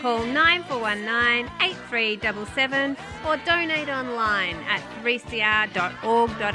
[0.00, 2.96] Call 9419 8377
[3.26, 6.54] or donate online at 3cr.org.au.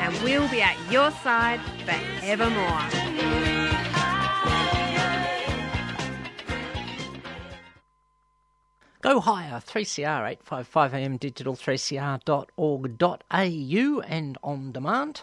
[0.00, 2.82] And we'll be at your side forevermore.
[9.00, 15.22] Go higher, 3CR, 855 AM digital, 3cr.org.au and on demand.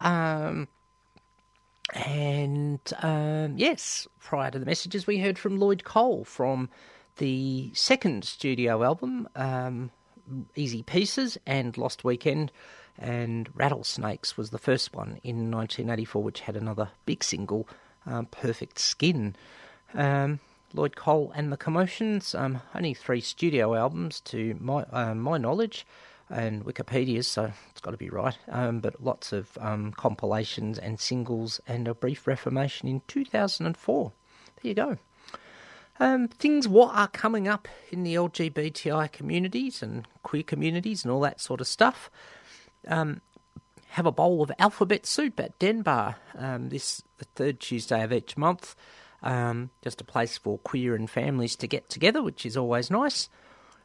[0.00, 0.66] Um,
[1.92, 6.68] and um, yes, prior to the messages, we heard from Lloyd Cole from
[7.18, 9.90] the second studio album, um,
[10.56, 12.50] Easy Pieces and Lost Weekend.
[12.98, 17.68] And Rattlesnakes was the first one in 1984, which had another big single,
[18.06, 19.34] um, Perfect Skin.
[19.94, 20.40] Um,
[20.74, 25.86] Lloyd Cole and the Commotions, um, only three studio albums to my uh, my knowledge,
[26.32, 28.36] and Wikipedia's, so it's got to be right.
[28.48, 34.12] Um, but lots of um, compilations and singles, and a brief reformation in 2004.
[34.62, 34.98] There you go.
[36.00, 41.20] Um, things what are coming up in the LGBTI communities and queer communities and all
[41.20, 42.10] that sort of stuff.
[42.88, 43.20] Um,
[43.90, 48.36] have a bowl of alphabet soup at Denbar um, this the third Tuesday of each
[48.36, 48.74] month.
[49.22, 53.28] Um, just a place for queer and families to get together, which is always nice.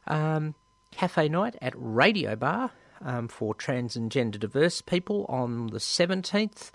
[0.06, 0.54] Um,
[0.90, 6.70] cafe night at Radio Bar um, for trans and gender diverse people on the 17th.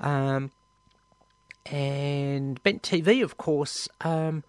[0.00, 0.50] Um,
[1.66, 4.44] and Bent TV, of course, um,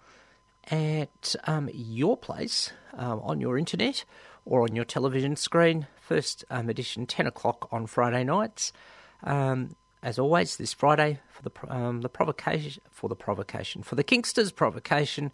[0.72, 4.06] at um, your place um, on your internet
[4.45, 5.88] or on your television screen.
[6.00, 8.72] First um, edition, 10 o'clock on Friday nights.
[10.02, 15.34] As always, this Friday for the the provocation for the provocation for the Kingsters provocation,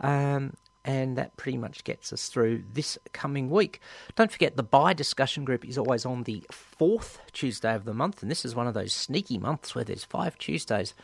[0.00, 0.52] um,
[0.84, 3.80] and that pretty much gets us through this coming week.
[4.16, 8.22] Don't forget the bi discussion group is always on the fourth Tuesday of the month,
[8.22, 10.94] and this is one of those sneaky months where there's five Tuesdays.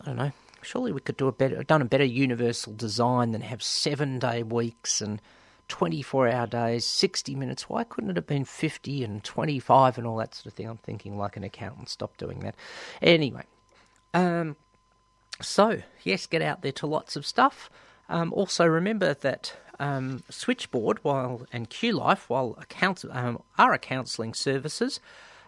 [0.00, 0.32] I don't know.
[0.62, 4.42] Surely we could do a better, done a better universal design than have seven day
[4.42, 5.20] weeks and
[5.68, 7.68] 24 hour days, 60 minutes.
[7.68, 10.68] Why couldn't it have been 50 and 25 and all that sort of thing?
[10.68, 11.88] I'm thinking like an accountant.
[11.88, 12.54] Stop doing that.
[13.00, 13.44] Anyway,
[14.14, 14.56] um,
[15.40, 17.70] so yes, get out there to lots of stuff.
[18.08, 22.58] Um, also remember that um, Switchboard while and QLife, Life, while
[23.10, 25.00] um, are counselling services,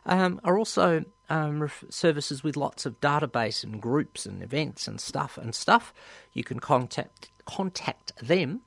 [0.07, 5.01] um, are also um, ref- services with lots of database and groups and events and
[5.01, 5.92] stuff and stuff.
[6.33, 8.63] You can contact contact them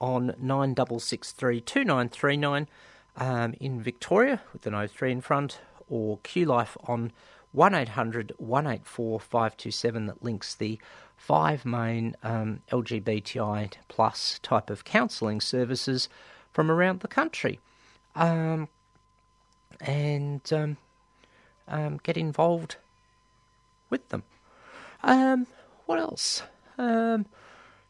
[0.00, 2.68] on nine double six three two nine three nine
[3.16, 7.12] um, in Victoria with an 03 in front, or QLife on
[7.54, 10.78] 1800 184 527 that links the
[11.16, 16.08] five main um, LGBTI plus type of counselling services
[16.52, 17.60] from around the country.
[18.16, 18.68] Um,
[19.80, 20.76] and um,
[21.68, 22.76] um, get involved
[23.90, 24.24] with them.
[25.02, 25.46] Um,
[25.86, 26.42] what else?
[26.78, 27.26] Um,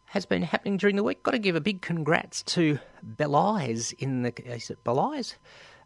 [0.06, 1.22] has been happening during the week.
[1.22, 5.36] Got to give a big congrats to Belize in the is it Belize?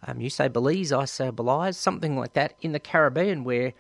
[0.07, 3.73] Um, you say Belize, I say Belize, something like that in the Caribbean, where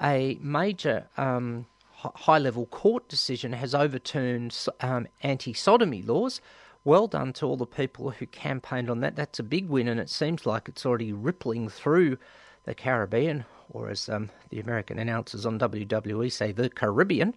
[0.00, 6.40] a major um, high level court decision has overturned um, anti sodomy laws.
[6.84, 9.16] Well done to all the people who campaigned on that.
[9.16, 12.16] That's a big win, and it seems like it's already rippling through
[12.64, 17.34] the Caribbean, or as um, the American announcers on WWE say, the Caribbean.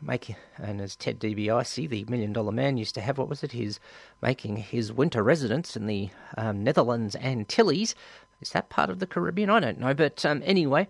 [0.00, 3.50] Making, and as Ted DiBiase, the Million Dollar Man, used to have, what was it?
[3.50, 3.80] His
[4.22, 7.96] making his winter residence in the um, Netherlands Antilles.
[8.40, 9.50] Is that part of the Caribbean?
[9.50, 10.86] I don't know, but um, anyway,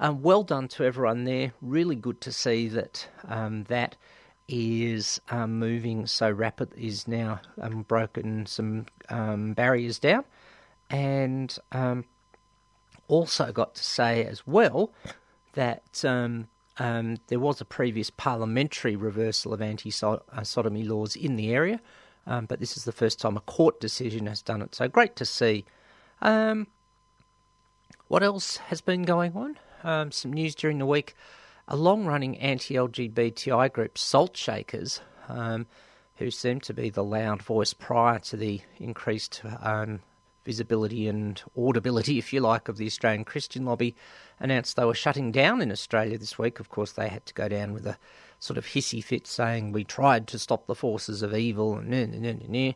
[0.00, 1.52] um, well done to everyone there.
[1.62, 3.94] Really good to see that um, that
[4.48, 6.72] is um, moving so rapid.
[6.76, 10.24] Is now um, broken some barriers down,
[10.90, 11.56] and
[13.06, 14.92] also got to say as well
[15.54, 16.04] that
[16.78, 21.80] um, there was a previous parliamentary reversal of anti sodomy laws in the area,
[22.26, 24.74] um, but this is the first time a court decision has done it.
[24.74, 25.64] So great to see.
[26.22, 26.66] Um,
[28.08, 29.58] what else has been going on?
[29.84, 31.14] Um, some news during the week.
[31.66, 35.66] A long running anti LGBTI group, Salt Shakers, um,
[36.16, 40.00] who seemed to be the loud voice prior to the increased um,
[40.48, 43.94] visibility and audibility, if you like, of the Australian Christian lobby,
[44.40, 46.58] announced they were shutting down in Australia this week.
[46.58, 47.98] Of course, they had to go down with a
[48.38, 52.06] sort of hissy fit saying, We tried to stop the forces of evil, and nah,
[52.18, 52.72] nah, nah, nah,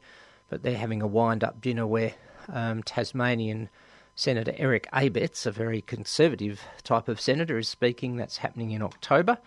[0.51, 2.13] but they're having a wind up dinner where
[2.51, 3.71] um, Tasmanian
[4.15, 8.17] Senator Eric Abetz, a very conservative type of senator, is speaking.
[8.17, 9.39] That's happening in October.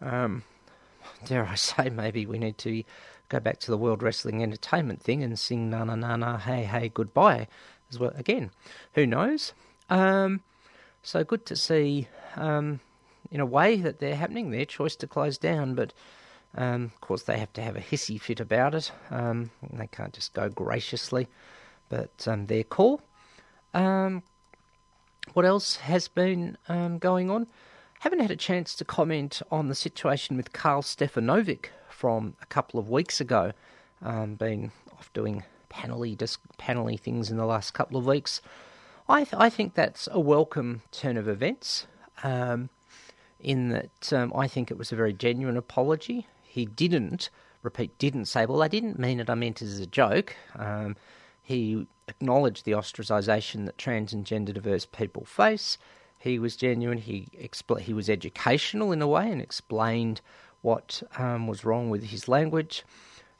[0.00, 0.44] Um,
[1.24, 2.82] dare I say, maybe we need to
[3.28, 6.64] go back to the World Wrestling Entertainment thing and sing na na na na hey
[6.64, 7.48] hey goodbye
[7.90, 8.50] as well again.
[8.94, 9.52] Who knows?
[9.90, 10.40] Um,
[11.02, 12.80] so good to see, um,
[13.30, 14.50] in a way, that they're happening.
[14.50, 15.92] Their choice to close down, but
[16.56, 18.92] um, of course they have to have a hissy fit about it.
[19.10, 21.28] Um, they can't just go graciously,
[21.88, 23.02] but um, their call.
[23.72, 24.22] Um,
[25.32, 26.56] what else has been
[27.00, 27.46] going on?
[28.04, 32.78] Haven't had a chance to comment on the situation with Karl Stefanovic from a couple
[32.78, 33.52] of weeks ago.
[34.02, 38.42] Um, been off doing panely dis- panely things in the last couple of weeks.
[39.08, 41.86] I th- I think that's a welcome turn of events.
[42.22, 42.68] Um,
[43.40, 46.26] in that um, I think it was a very genuine apology.
[46.42, 47.30] He didn't
[47.62, 49.30] repeat, didn't say, "Well, I didn't mean it.
[49.30, 50.96] I meant it as a joke." Um,
[51.42, 55.78] he acknowledged the ostracisation that trans and gender diverse people face.
[56.24, 56.96] He was genuine.
[56.96, 60.22] He expl- he was educational in a way and explained
[60.62, 62.82] what um, was wrong with his language.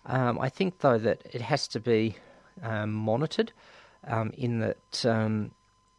[0.05, 2.17] Um, I think though that it has to be
[2.63, 3.53] um, monitored
[4.07, 5.53] um, in that um,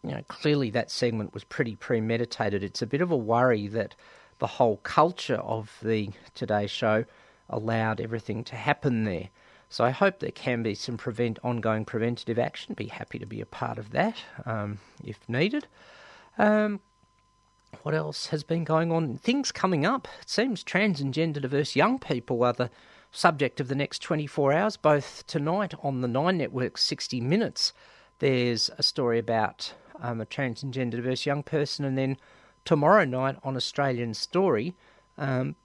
[0.04, 2.64] you know clearly that segment was pretty premeditated.
[2.64, 3.96] It's a bit of a worry that
[4.38, 7.06] the whole culture of the Today Show
[7.50, 9.30] allowed everything to happen there.
[9.70, 12.76] So I hope there can be some prevent ongoing preventative action.
[12.76, 15.66] Be happy to be a part of that um, if needed.
[16.38, 16.82] Um,
[17.84, 19.18] what else has been going on?
[19.18, 20.08] Things coming up.
[20.22, 22.72] It seems trans and gender diverse young people are the
[23.12, 27.74] subject of the next 24 hours, both tonight on the Nine Network 60 Minutes.
[28.20, 32.18] There's a story about um, a trans and gender diverse young person, and then
[32.66, 34.76] tomorrow night on Australian Story,
[35.18, 35.56] um,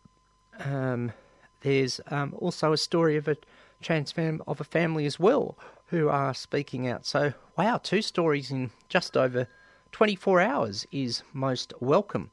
[0.61, 1.13] um,
[1.61, 3.37] there's um, also a story of a
[3.83, 7.07] trans fam- of a family as well who are speaking out.
[7.07, 9.49] So, wow, two stories in just over
[9.93, 12.31] 24 hours is most welcome.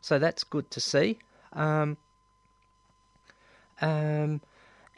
[0.00, 1.18] So that's good to see.
[1.52, 1.96] Um,
[3.80, 4.40] um,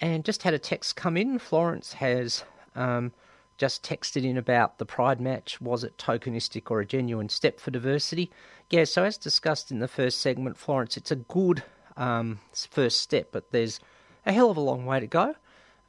[0.01, 1.39] and just had a text come in.
[1.39, 2.45] Florence has
[2.75, 3.13] um,
[3.57, 5.61] just texted in about the Pride match.
[5.61, 8.31] Was it tokenistic or a genuine step for diversity?
[8.71, 11.65] Yeah, so as discussed in the first segment, Florence, it's a good
[11.97, 12.39] um,
[12.71, 13.81] first step, but there's
[14.25, 15.35] a hell of a long way to go.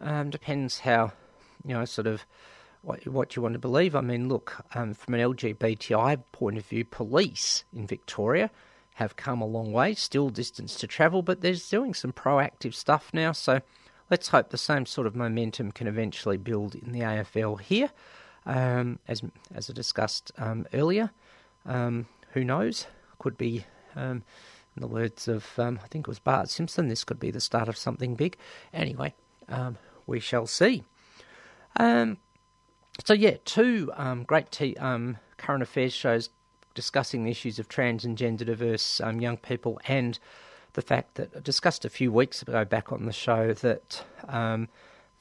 [0.01, 1.11] Um, depends how,
[1.65, 2.25] you know, sort of
[2.81, 3.95] what, what you want to believe.
[3.95, 8.49] I mean, look, um, from an LGBTI point of view, police in Victoria
[8.95, 13.09] have come a long way, still distance to travel, but they're doing some proactive stuff
[13.13, 13.31] now.
[13.31, 13.61] So
[14.09, 17.91] let's hope the same sort of momentum can eventually build in the AFL here.
[18.45, 19.21] Um, as
[19.53, 21.11] as I discussed um, earlier,
[21.65, 22.87] um, who knows?
[23.19, 23.65] Could be,
[23.95, 24.23] um,
[24.75, 27.41] in the words of um, I think it was Bart Simpson, this could be the
[27.41, 28.37] start of something big.
[28.73, 29.13] Anyway,
[30.07, 30.83] we shall see.
[31.77, 32.17] Um,
[33.03, 36.29] so yeah, two um, great t- um, current affairs shows
[36.73, 40.19] discussing the issues of trans and gender diverse um, young people, and
[40.73, 44.67] the fact that I discussed a few weeks ago back on the show that um,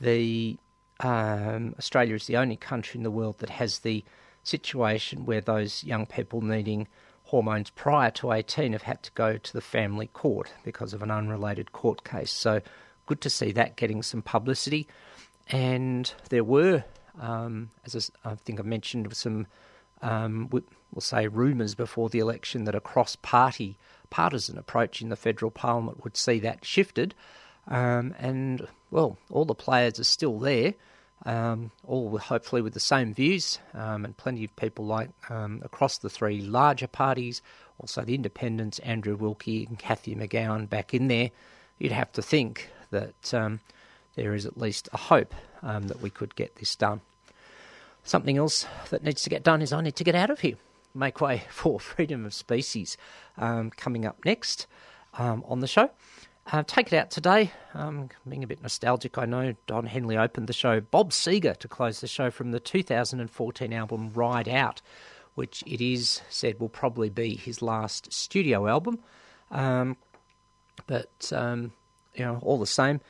[0.00, 0.58] the
[1.00, 4.04] um, Australia is the only country in the world that has the
[4.42, 6.88] situation where those young people needing
[7.24, 11.10] hormones prior to 18 have had to go to the family court because of an
[11.10, 12.30] unrelated court case.
[12.30, 12.60] So
[13.06, 14.88] good to see that getting some publicity.
[15.50, 16.84] And there were,
[17.20, 19.46] um, as I think I mentioned, some,
[20.02, 20.62] um, we'll
[21.00, 23.76] say, rumours before the election that a cross party
[24.10, 27.14] partisan approach in the federal parliament would see that shifted.
[27.66, 30.74] Um, and, well, all the players are still there,
[31.26, 35.98] um, all hopefully with the same views, um, and plenty of people like um, across
[35.98, 37.42] the three larger parties,
[37.78, 41.30] also the independents, Andrew Wilkie and Cathy McGowan back in there.
[41.78, 43.60] You'd have to think that um,
[44.18, 47.00] there is at least a hope um, that we could get this done.
[48.02, 50.56] Something else that needs to get done is I need to get out of here.
[50.92, 52.96] Make way for freedom of species
[53.36, 54.66] um, coming up next
[55.14, 55.90] um, on the show.
[56.50, 57.52] Uh, take it out today.
[57.74, 59.54] Um, being a bit nostalgic, I know.
[59.68, 60.80] Don Henley opened the show.
[60.80, 64.82] Bob Seger to close the show from the 2014 album Ride Out,
[65.36, 68.98] which it is said will probably be his last studio album.
[69.52, 69.96] Um,
[70.88, 71.70] but um,
[72.14, 73.00] you know, all the same,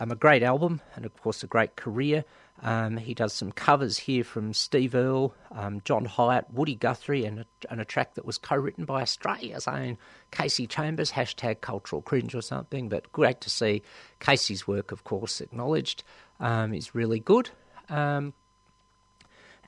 [0.00, 2.24] um, a great album and of course a great career.
[2.60, 7.40] Um, he does some covers here from Steve Earle, um, John Hiatt, Woody Guthrie, and
[7.40, 9.96] a, and a track that was co-written by Australia's own
[10.32, 12.88] Kasey Chambers, hashtag cultural cringe or something.
[12.88, 13.82] But great to see
[14.20, 16.02] Kasey's work, of course, acknowledged.
[16.40, 17.50] Um, is really good.
[17.88, 18.32] Um,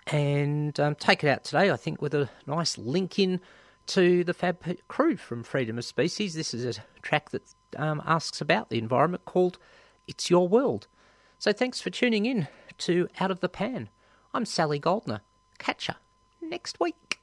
[0.06, 3.40] and um, take it out today, I think, with a nice link in
[3.88, 6.34] to the Fab crew from Freedom of Species.
[6.34, 7.42] This is a track that
[7.76, 9.58] um, asks about the environment called
[10.10, 10.88] It's Your World.
[11.38, 12.48] So thanks for tuning in
[12.78, 13.88] to Out of the Pan.
[14.34, 15.20] I'm Sally Goldner.
[15.58, 15.94] Catch ya
[16.42, 17.20] next week.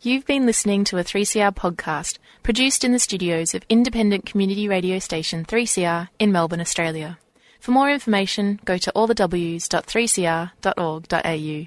[0.00, 4.98] You've been listening to a 3CR podcast produced in the studios of independent community radio
[4.98, 7.18] station 3CR in Melbourne, Australia.
[7.60, 11.64] For more information, go to allthews.3cr.org.au.